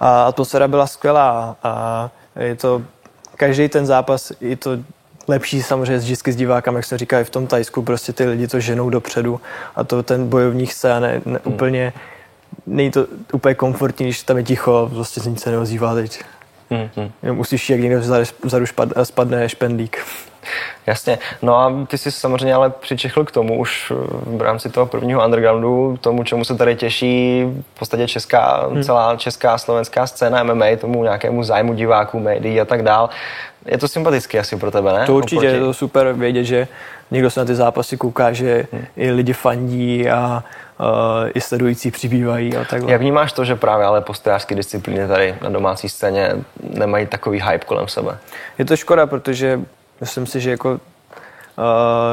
A 0.00 0.22
atmosféra 0.22 0.68
byla 0.68 0.86
skvělá 0.86 1.56
a 1.62 2.10
je 2.40 2.54
to, 2.54 2.82
každý 3.36 3.68
ten 3.68 3.86
zápas 3.86 4.32
je 4.40 4.56
to 4.56 4.70
lepší 5.28 5.62
samozřejmě 5.62 5.98
vždycky 5.98 6.32
s 6.32 6.36
divákami, 6.36 6.78
jak 6.78 6.84
jsem 6.84 6.98
říkal, 6.98 7.20
i 7.20 7.24
v 7.24 7.30
tom 7.30 7.46
Tajsku, 7.46 7.82
prostě 7.82 8.12
ty 8.12 8.24
lidi 8.24 8.48
to 8.48 8.60
ženou 8.60 8.90
dopředu 8.90 9.40
a 9.76 9.84
to 9.84 10.02
ten 10.02 10.28
bojovník 10.28 10.72
se 10.72 11.00
ne, 11.00 11.20
ne, 11.24 11.40
hmm. 11.44 11.90
Není 12.66 12.90
to 12.90 13.06
úplně 13.32 13.54
komfortní, 13.54 14.06
když 14.06 14.22
tam 14.22 14.36
je 14.36 14.42
ticho, 14.42 14.90
prostě 14.94 15.20
se 15.20 15.30
nic 15.30 15.42
se 15.42 15.50
neozývá 15.50 15.94
teď. 15.94 16.24
Mm-hmm. 16.70 17.10
Jenom 17.22 17.38
uslyší, 17.38 17.72
jak 17.72 17.82
někdo 17.82 18.00
vzadu 18.44 18.66
spadne 19.02 19.48
špendlík. 19.48 19.98
Jasně. 20.86 21.18
No 21.42 21.56
a 21.56 21.86
ty 21.86 21.98
jsi 21.98 22.12
samozřejmě 22.12 22.54
ale 22.54 22.70
přičechl 22.70 23.24
k 23.24 23.30
tomu 23.30 23.58
už 23.58 23.92
v 24.26 24.42
rámci 24.42 24.70
toho 24.70 24.86
prvního 24.86 25.24
undergroundu, 25.24 25.98
tomu, 26.00 26.24
čemu 26.24 26.44
se 26.44 26.54
tady 26.54 26.76
těší 26.76 27.44
v 27.74 27.78
podstatě 27.78 28.08
česká, 28.08 28.66
hmm. 28.66 28.82
celá 28.82 29.16
česká 29.16 29.58
slovenská 29.58 30.06
scéna 30.06 30.42
MMA, 30.42 30.66
tomu 30.80 31.02
nějakému 31.02 31.42
zájmu 31.42 31.74
diváků, 31.74 32.20
médií 32.20 32.60
a 32.60 32.64
tak 32.64 32.82
dál. 32.82 33.10
Je 33.66 33.78
to 33.78 33.88
sympatické 33.88 34.38
asi 34.38 34.56
pro 34.56 34.70
tebe, 34.70 34.92
ne? 34.92 35.06
To 35.06 35.14
určitě, 35.14 35.46
je 35.46 35.60
to 35.60 35.74
super 35.74 36.12
vědět, 36.12 36.44
že 36.44 36.68
někdo 37.10 37.30
se 37.30 37.40
na 37.40 37.46
ty 37.46 37.54
zápasy 37.54 37.96
kouká, 37.96 38.32
že 38.32 38.66
hmm. 38.72 38.84
i 38.96 39.10
lidi 39.10 39.32
fandí 39.32 40.10
a 40.10 40.44
uh, 40.80 40.86
i 41.34 41.40
sledující 41.40 41.90
přibývají 41.90 42.56
a 42.56 42.64
takhle. 42.64 42.92
Jak 42.92 43.00
vnímáš 43.00 43.32
to, 43.32 43.44
že 43.44 43.56
právě 43.56 43.86
ale 43.86 44.00
postojářské 44.00 44.54
disciplíny 44.54 45.08
tady 45.08 45.34
na 45.42 45.50
domácí 45.50 45.88
scéně 45.88 46.32
nemají 46.62 47.06
takový 47.06 47.40
hype 47.40 47.64
kolem 47.64 47.88
sebe? 47.88 48.18
Je 48.58 48.64
to 48.64 48.76
škoda, 48.76 49.06
protože 49.06 49.60
myslím 50.00 50.26
si, 50.26 50.40
že 50.40 50.50
jako, 50.50 50.70
uh, 50.70 50.78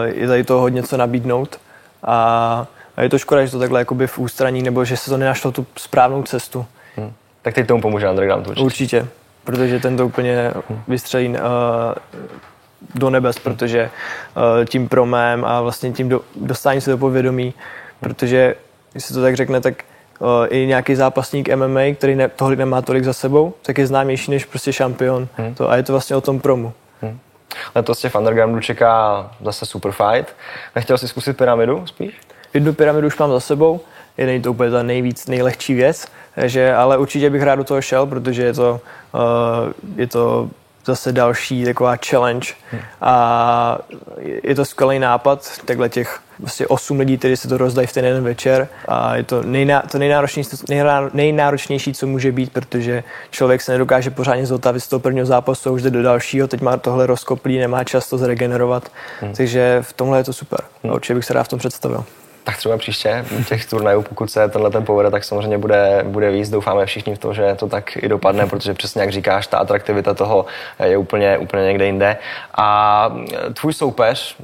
je 0.05 0.27
tady 0.27 0.43
to 0.43 0.59
hodně 0.59 0.83
co 0.83 0.97
nabídnout 0.97 1.59
a, 2.03 2.67
a 2.97 3.01
je 3.01 3.09
to 3.09 3.17
škoda, 3.17 3.45
že 3.45 3.51
to 3.51 3.59
takhle 3.59 3.79
jakoby 3.81 4.07
v 4.07 4.19
ústraní 4.19 4.61
nebo 4.61 4.85
že 4.85 4.97
se 4.97 5.09
to 5.09 5.17
nenašlo 5.17 5.51
tu 5.51 5.65
správnou 5.75 6.23
cestu. 6.23 6.65
Hmm. 6.95 7.13
Tak 7.41 7.53
teď 7.53 7.67
tomu 7.67 7.81
pomůže 7.81 8.09
Underground 8.09 8.47
určitě. 8.47 8.65
Určitě, 8.65 9.07
protože 9.43 9.79
ten 9.79 9.97
to 9.97 10.05
úplně 10.05 10.51
vystřelí 10.87 11.29
uh, 11.29 11.35
do 12.95 13.09
nebes, 13.09 13.39
protože 13.39 13.89
uh, 14.35 14.65
tím 14.65 14.89
promém 14.89 15.45
a 15.45 15.61
vlastně 15.61 15.91
tím 15.91 16.09
do, 16.09 16.21
dostání 16.35 16.81
se 16.81 16.91
do 16.91 16.97
povědomí 16.97 17.53
protože 18.01 18.55
když 18.91 19.05
se 19.05 19.13
to 19.13 19.21
tak 19.21 19.35
řekne, 19.35 19.61
tak 19.61 19.83
o, 20.19 20.45
i 20.49 20.65
nějaký 20.65 20.95
zápasník 20.95 21.49
MMA, 21.55 21.81
který 21.95 22.15
ne, 22.15 22.29
tohle 22.29 22.55
nemá 22.55 22.81
tolik 22.81 23.03
za 23.03 23.13
sebou, 23.13 23.53
tak 23.61 23.77
je 23.77 23.87
známější 23.87 24.31
než 24.31 24.45
prostě 24.45 24.73
šampion. 24.73 25.27
Hmm. 25.37 25.55
To, 25.55 25.69
a 25.69 25.75
je 25.75 25.83
to 25.83 25.93
vlastně 25.93 26.15
o 26.15 26.21
tom 26.21 26.39
promu. 26.39 26.73
Hmm. 27.01 27.19
Letos 27.75 27.99
tě 27.99 28.09
v 28.09 28.15
undergroundu 28.15 28.59
čeká 28.59 29.31
zase 29.41 29.65
super 29.65 29.91
fight. 29.91 30.35
Nechtěl 30.75 30.97
jsi 30.97 31.07
zkusit 31.07 31.37
pyramidu 31.37 31.87
spíš? 31.87 32.13
Jednu 32.53 32.73
pyramidu 32.73 33.07
už 33.07 33.17
mám 33.17 33.31
za 33.31 33.39
sebou, 33.39 33.79
je 34.17 34.25
není 34.25 34.41
to 34.41 34.51
úplně 34.51 34.71
ta 34.71 34.83
nejvíc, 34.83 35.27
nejlehčí 35.27 35.73
věc, 35.73 36.07
že, 36.45 36.73
ale 36.73 36.97
určitě 36.97 37.29
bych 37.29 37.43
rád 37.43 37.55
do 37.55 37.63
toho 37.63 37.81
šel, 37.81 38.05
protože 38.05 38.43
je 38.43 38.53
to, 38.53 38.81
uh, 39.13 39.71
je 39.95 40.07
to 40.07 40.49
zase 40.85 41.11
další 41.11 41.65
taková 41.65 41.95
challenge 42.09 42.47
hmm. 42.71 42.81
a 43.01 43.77
je 44.43 44.55
to 44.55 44.65
skvělý 44.65 44.99
nápad, 44.99 45.51
takhle 45.65 45.89
těch 45.89 46.19
vlastně 46.39 46.67
osm 46.67 46.99
lidí, 46.99 47.17
kteří 47.17 47.37
se 47.37 47.47
to 47.47 47.57
rozdají 47.57 47.87
v 47.87 47.93
ten 47.93 48.05
jeden 48.05 48.23
večer 48.23 48.67
a 48.87 49.15
je 49.15 49.23
to, 49.23 49.43
nejná, 49.43 49.83
to 49.91 49.97
nejnáročnější, 49.97 50.57
nejnáročnější, 51.13 51.93
co 51.93 52.07
může 52.07 52.31
být, 52.31 52.53
protože 52.53 53.03
člověk 53.31 53.61
se 53.61 53.71
nedokáže 53.71 54.09
pořádně 54.09 54.45
zotavit 54.45 54.79
z 54.79 54.87
toho 54.87 54.99
prvního 54.99 55.25
zápasu, 55.25 55.71
už 55.71 55.81
jde 55.81 55.89
do 55.89 56.03
dalšího, 56.03 56.47
teď 56.47 56.61
má 56.61 56.77
tohle 56.77 57.07
rozkoplí, 57.07 57.59
nemá 57.59 57.83
čas 57.83 58.09
to 58.09 58.17
zregenerovat, 58.17 58.91
hmm. 59.21 59.33
takže 59.33 59.77
v 59.81 59.93
tomhle 59.93 60.19
je 60.19 60.23
to 60.23 60.33
super. 60.33 60.59
Hmm. 60.83 60.93
určitě 60.93 61.15
bych 61.15 61.25
se 61.25 61.33
rád 61.33 61.43
v 61.43 61.47
tom 61.47 61.59
představil 61.59 62.05
tak 62.43 62.57
třeba 62.57 62.77
příště 62.77 63.25
těch 63.47 63.65
turnajů, 63.65 64.01
pokud 64.01 64.31
se 64.31 64.49
tenhle 64.49 64.71
ten 64.71 64.85
povede, 64.85 65.11
tak 65.11 65.23
samozřejmě 65.23 65.57
bude, 65.57 66.03
bude 66.07 66.31
víc. 66.31 66.49
Doufáme 66.49 66.85
všichni 66.85 67.15
v 67.15 67.19
to, 67.19 67.33
že 67.33 67.55
to 67.55 67.67
tak 67.67 67.97
i 67.97 68.09
dopadne, 68.09 68.47
protože 68.47 68.73
přesně 68.73 69.01
jak 69.01 69.11
říkáš, 69.11 69.47
ta 69.47 69.57
atraktivita 69.57 70.13
toho 70.13 70.45
je 70.85 70.97
úplně, 70.97 71.37
úplně 71.37 71.63
někde 71.63 71.85
jinde. 71.85 72.17
A 72.55 73.09
tvůj 73.53 73.73
soupeř, 73.73 74.35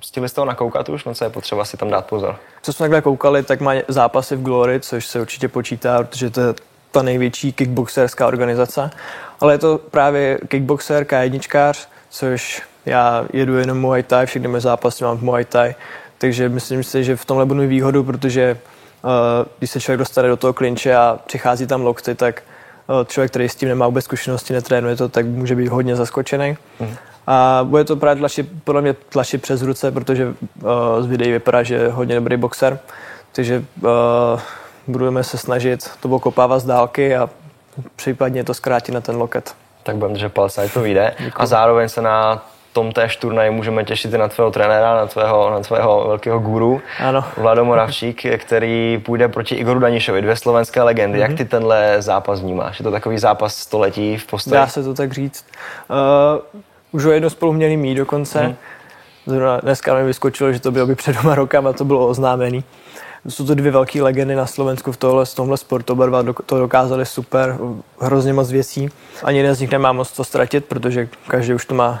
stihli 0.00 0.28
jste 0.28 0.40
ho 0.40 0.44
nakoukat 0.44 0.88
už, 0.88 1.04
no 1.04 1.14
co 1.14 1.24
je 1.24 1.30
potřeba 1.30 1.64
si 1.64 1.76
tam 1.76 1.90
dát 1.90 2.06
pozor? 2.06 2.36
Co 2.62 2.72
jsme 2.72 2.84
takhle 2.84 3.02
koukali, 3.02 3.42
tak 3.42 3.60
má 3.60 3.72
zápasy 3.88 4.36
v 4.36 4.42
Glory, 4.42 4.80
což 4.80 5.06
se 5.06 5.20
určitě 5.20 5.48
počítá, 5.48 6.02
protože 6.02 6.30
to 6.30 6.40
je 6.40 6.54
ta 6.90 7.02
největší 7.02 7.52
kickboxerská 7.52 8.26
organizace. 8.26 8.90
Ale 9.40 9.54
je 9.54 9.58
to 9.58 9.78
právě 9.78 10.38
kickboxer, 10.48 11.04
K1, 11.04 11.74
což 12.10 12.62
já 12.86 13.24
jedu 13.32 13.58
jenom 13.58 13.80
Muay 13.80 14.02
Thai, 14.02 14.26
všechny 14.26 14.48
mé 14.48 14.60
zápasy 14.60 15.04
mám 15.04 15.18
v 15.18 15.22
Muay 15.22 15.44
Thai, 15.44 15.74
takže 16.18 16.48
myslím 16.48 16.84
si, 16.84 17.04
že 17.04 17.16
v 17.16 17.24
tomhle 17.24 17.46
budu 17.46 17.60
mít 17.60 17.66
výhodu, 17.66 18.04
protože 18.04 18.58
uh, 19.02 19.10
když 19.58 19.70
se 19.70 19.80
člověk 19.80 19.98
dostane 19.98 20.28
do 20.28 20.36
toho 20.36 20.52
klinče 20.52 20.96
a 20.96 21.18
přichází 21.26 21.66
tam 21.66 21.82
lokty, 21.82 22.14
tak 22.14 22.42
uh, 22.86 23.04
člověk, 23.04 23.30
který 23.30 23.48
s 23.48 23.54
tím 23.54 23.68
nemá 23.68 23.86
vůbec 23.86 24.04
zkušenosti, 24.04 24.52
netrénuje 24.52 24.96
to, 24.96 25.08
tak 25.08 25.26
může 25.26 25.54
být 25.54 25.68
hodně 25.68 25.96
zaskočený. 25.96 26.56
Mm. 26.80 26.96
A 27.26 27.60
bude 27.64 27.84
to 27.84 27.96
právě 27.96 28.18
tlačit, 28.18 28.48
podle 28.64 28.82
mě 28.82 28.92
tlačit 28.92 29.42
přes 29.42 29.62
ruce, 29.62 29.90
protože 29.90 30.26
uh, 30.26 30.32
z 31.00 31.06
videí 31.06 31.32
vypadá, 31.32 31.62
že 31.62 31.74
je 31.74 31.88
hodně 31.88 32.14
dobrý 32.14 32.36
boxer. 32.36 32.78
Takže 33.32 33.64
uh, 33.82 33.90
budeme 34.86 35.24
se 35.24 35.38
snažit 35.38 35.90
to 36.00 36.08
okopávat 36.08 36.60
z 36.60 36.64
dálky 36.64 37.16
a 37.16 37.30
případně 37.96 38.44
to 38.44 38.54
zkrátit 38.54 38.92
na 38.92 39.00
ten 39.00 39.16
loket. 39.16 39.54
Tak 39.82 39.96
budeme 39.96 40.18
že 40.18 40.28
palce, 40.28 40.62
ať 40.62 40.72
to 40.72 40.80
vyjde. 40.80 41.14
A 41.34 41.46
zároveň 41.46 41.88
se 41.88 42.02
na 42.02 42.46
tom 42.76 42.92
též 42.92 43.16
turnaji 43.16 43.50
můžeme 43.50 43.84
těšit 43.84 44.14
i 44.14 44.18
na 44.18 44.28
tvého 44.28 44.50
trenéra, 44.50 44.94
na 44.94 45.06
tvého, 45.06 45.50
na 45.50 45.60
tvého 45.60 46.04
velkého 46.08 46.38
guru, 46.38 46.82
ano. 47.00 47.24
Vlado 47.36 47.64
Moravčík, 47.64 48.22
který 48.36 49.02
půjde 49.04 49.28
proti 49.28 49.54
Igoru 49.54 49.80
Danišovi, 49.80 50.22
dvě 50.22 50.36
slovenské 50.36 50.82
legendy. 50.82 51.18
Mm-hmm. 51.18 51.22
Jak 51.22 51.30
mhm. 51.30 51.38
ty 51.38 51.44
tenhle 51.44 52.02
zápas 52.02 52.40
vnímáš? 52.40 52.80
Je 52.80 52.82
to 52.82 52.90
takový 52.90 53.18
zápas 53.18 53.56
století 53.56 54.16
v 54.16 54.26
postoji? 54.26 54.54
Dá 54.54 54.66
se 54.66 54.82
to 54.82 54.94
tak 54.94 55.12
říct. 55.12 55.44
Uh, 55.90 56.60
už 56.92 57.04
ho 57.04 57.10
jedno 57.10 57.30
spolu 57.30 57.52
měli 57.52 57.76
mít 57.76 57.94
dokonce. 57.94 58.42
Mm. 58.42 58.56
Zrovna 59.26 59.60
dneska 59.60 59.94
mi 59.94 60.04
vyskočilo, 60.04 60.52
že 60.52 60.60
to 60.60 60.70
bylo 60.70 60.86
by 60.86 60.94
před 60.94 61.12
dvěma 61.12 61.34
rokama, 61.34 61.72
to 61.72 61.84
bylo 61.84 62.08
oznámený. 62.08 62.64
Jsou 63.28 63.46
to 63.46 63.54
dvě 63.54 63.72
velké 63.72 64.02
legendy 64.02 64.34
na 64.34 64.46
Slovensku 64.46 64.92
v 64.92 64.96
tohle, 64.96 65.24
v 65.24 65.34
tomhle 65.34 65.56
sportu, 65.56 65.92
oba 65.92 66.06
dva 66.06 66.24
to 66.46 66.58
dokázali 66.58 67.06
super, 67.06 67.58
hrozně 68.00 68.32
moc 68.32 68.50
věcí. 68.50 68.88
Ani 69.22 69.38
jeden 69.38 69.54
z 69.54 69.60
nich 69.60 69.70
nemá 69.70 69.92
moc 69.92 70.12
to 70.12 70.24
ztratit, 70.24 70.64
protože 70.64 71.08
každý 71.28 71.54
už 71.54 71.66
to 71.66 71.74
má 71.74 72.00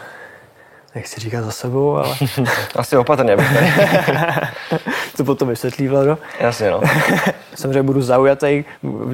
nechci 0.96 1.20
říkat 1.20 1.42
za 1.42 1.50
sebou, 1.50 1.96
ale... 1.96 2.16
Asi 2.76 2.96
opatrně 2.96 3.36
bych 3.36 3.54
tady. 3.54 3.72
to 5.16 5.24
potom 5.24 5.48
vysvětlí, 5.48 5.88
Vlado. 5.88 6.18
Jasně, 6.40 6.70
no. 6.70 6.80
Samozřejmě 7.54 7.82
budu 7.82 8.02
zaujatý, 8.02 8.64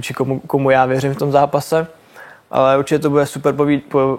či 0.00 0.14
komu, 0.14 0.40
komu 0.40 0.70
já 0.70 0.86
věřím 0.86 1.14
v 1.14 1.18
tom 1.18 1.32
zápase, 1.32 1.86
ale 2.50 2.78
určitě 2.78 2.98
to 2.98 3.10
bude 3.10 3.26
super 3.26 3.54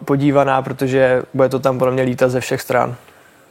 podívaná, 0.06 0.62
protože 0.62 1.22
bude 1.34 1.50
to 1.50 1.60
tam 1.60 1.80
podle 1.80 1.94
mě 1.94 2.04
lítat 2.04 2.32
ze 2.32 2.40
všech 2.40 2.62
stran. 2.62 2.96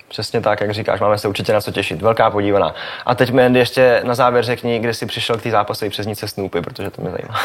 Přesně 0.09 0.41
tak, 0.41 0.61
jak 0.61 0.71
říkáš, 0.71 1.01
máme 1.01 1.19
se 1.19 1.29
určitě 1.29 1.53
na 1.53 1.61
co 1.61 1.71
těšit. 1.71 2.03
Velká 2.03 2.31
podívaná. 2.31 2.75
A 3.07 3.15
teď 3.15 3.33
mi 3.33 3.59
ještě 3.59 4.01
na 4.05 4.15
závěr 4.15 4.45
řekni, 4.45 4.79
kde 4.79 4.95
jsi 4.95 5.07
přišel 5.07 5.39
k 5.39 5.43
té 5.43 5.51
zápasové 5.51 5.91
přesnice 5.91 6.29
Snoopy, 6.29 6.61
protože 6.61 6.91
to 6.91 7.03
mě 7.03 7.11
zajímá. 7.11 7.41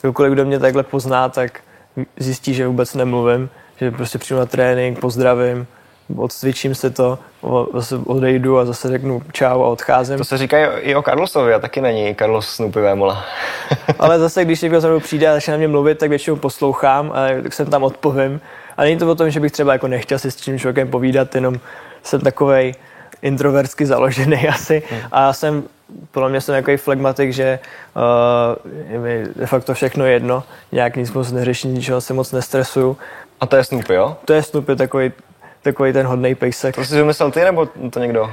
Kdokoliv, 0.00 0.32
kdo 0.32 0.44
mě 0.44 0.58
takhle 0.58 0.82
pozná, 0.82 1.28
tak 1.28 1.60
zjistí, 2.16 2.54
že 2.54 2.66
vůbec 2.66 2.94
nemluvím 2.94 3.50
že 3.80 3.90
prostě 3.90 4.18
přijdu 4.18 4.40
na 4.40 4.46
trénink, 4.46 5.00
pozdravím, 5.00 5.66
odcvičím 6.16 6.74
se 6.74 6.90
to, 6.90 7.18
zase 7.74 7.96
odejdu 7.96 8.58
a 8.58 8.64
zase 8.64 8.88
řeknu 8.88 9.22
čau 9.32 9.62
a 9.62 9.68
odcházím. 9.68 10.18
To 10.18 10.24
se 10.24 10.38
říká 10.38 10.78
i 10.78 10.94
o 10.94 11.02
Carlosovi 11.02 11.54
a 11.54 11.58
taky 11.58 11.80
není 11.80 12.14
Carlos 12.14 12.48
Snoopy 12.48 12.80
Vémola. 12.80 13.24
Ale 13.98 14.18
zase, 14.18 14.44
když 14.44 14.62
někdo 14.62 14.80
za 14.80 14.88
mnou 14.88 15.00
přijde 15.00 15.28
a 15.28 15.34
začne 15.34 15.52
na 15.52 15.58
mě 15.58 15.68
mluvit, 15.68 15.98
tak 15.98 16.10
většinou 16.10 16.36
poslouchám 16.36 17.12
a 17.14 17.42
tak 17.42 17.52
jsem 17.52 17.66
tam 17.70 17.82
odpovím. 17.82 18.40
A 18.76 18.82
není 18.82 18.98
to 18.98 19.10
o 19.10 19.14
tom, 19.14 19.30
že 19.30 19.40
bych 19.40 19.52
třeba 19.52 19.72
jako 19.72 19.88
nechtěl 19.88 20.18
si 20.18 20.30
s 20.30 20.36
tím 20.36 20.58
člověkem 20.58 20.88
povídat, 20.88 21.34
jenom 21.34 21.60
jsem 22.02 22.20
takovej 22.20 22.74
introvertsky 23.22 23.86
založený 23.86 24.48
asi. 24.48 24.82
Hmm. 24.90 25.00
A 25.12 25.20
já 25.20 25.32
jsem, 25.32 25.62
podle 26.10 26.28
mě 26.28 26.40
jsem 26.40 26.54
takový 26.54 26.76
flegmatik, 26.76 27.32
že 27.32 27.58
uh, 27.96 28.92
je 28.92 28.98
mi 28.98 29.24
de 29.36 29.46
facto 29.46 29.74
všechno 29.74 30.06
jedno, 30.06 30.42
nějak 30.72 30.96
nic 30.96 31.12
moc 31.12 31.32
neřeším, 31.32 31.74
ničeho 31.74 32.00
se 32.00 32.14
moc 32.14 32.32
nestresuju 32.32 32.96
a 33.40 33.46
to 33.46 33.56
je 33.56 33.64
Snoopy, 33.64 33.94
jo? 33.94 34.16
To 34.24 34.32
je 34.32 34.42
Snoopy, 34.42 34.76
takový, 34.76 35.12
takový 35.62 35.92
ten 35.92 36.06
hodný 36.06 36.34
pejsek. 36.34 36.74
To 36.74 36.84
jsi 36.84 36.96
vymyslel 36.96 37.30
ty, 37.30 37.40
nebo 37.40 37.66
to 37.66 38.00
někdo? 38.00 38.30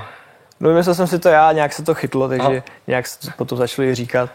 No 0.59 0.69
vymyslel 0.69 0.95
jsem 0.95 1.07
si 1.07 1.19
to 1.19 1.29
já, 1.29 1.51
nějak 1.51 1.73
se 1.73 1.83
to 1.83 1.93
chytlo, 1.93 2.27
takže 2.27 2.47
Aha. 2.47 2.61
nějak 2.87 3.07
se 3.07 3.19
to 3.19 3.27
potom 3.37 3.57
začali 3.57 3.95
říkat. 3.95 4.29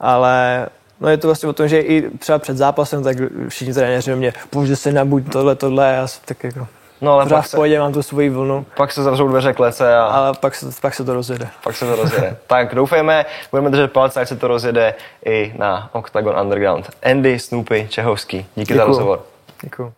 Ale 0.00 0.66
no 1.00 1.08
je 1.08 1.16
to 1.16 1.28
vlastně 1.28 1.48
o 1.48 1.52
tom, 1.52 1.68
že 1.68 1.80
i 1.80 2.10
třeba 2.18 2.38
před 2.38 2.56
zápasem, 2.56 3.02
tak 3.02 3.16
všichni 3.48 3.74
trenéři 3.74 4.14
mě, 4.14 4.32
pojď 4.50 4.78
se 4.78 4.92
nabuď 4.92 5.32
tohle, 5.32 5.54
tohle, 5.54 5.88
a 5.88 5.92
já 5.92 6.06
jsem 6.06 6.22
tak 6.24 6.44
jako 6.44 6.66
No, 7.00 7.12
ale 7.12 7.26
pak 7.26 7.46
v 7.46 7.50
pohodě, 7.50 7.74
se, 7.74 7.80
mám 7.80 7.92
tu 7.92 8.02
svoji 8.02 8.30
vlnu. 8.30 8.66
Pak 8.76 8.92
se 8.92 9.02
zavřou 9.02 9.28
dveře 9.28 9.52
klece 9.52 9.96
a... 9.96 10.04
Ale 10.04 10.34
pak 10.40 10.54
se, 10.54 10.66
pak 10.80 10.94
se 10.94 11.04
to 11.04 11.14
rozjede. 11.14 11.48
Pak 11.64 11.76
se 11.76 11.86
to 11.86 11.96
rozjede. 11.96 12.36
tak 12.46 12.74
doufejme, 12.74 13.26
budeme 13.50 13.70
držet 13.70 13.92
palce, 13.92 14.20
ať 14.20 14.28
se 14.28 14.36
to 14.36 14.48
rozjede 14.48 14.94
i 15.24 15.52
na 15.58 15.90
Octagon 15.92 16.40
Underground. 16.40 16.90
Andy, 17.02 17.38
Snoopy, 17.38 17.86
Čehovský, 17.90 18.46
díky 18.54 18.72
Děkuju. 18.72 18.78
za 18.78 18.84
rozhovor. 18.84 19.22
Děkuji. 19.62 19.92